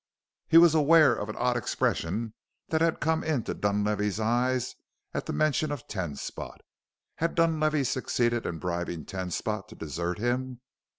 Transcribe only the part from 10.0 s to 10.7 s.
him?